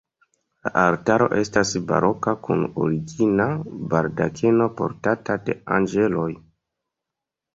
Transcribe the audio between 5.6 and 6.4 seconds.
anĝeloj.